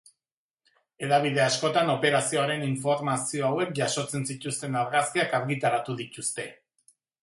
[1.07, 6.53] Hedabide askotan operazioaren informazio hauek jasotzen zituzten argazkiak argitaratu dituzte.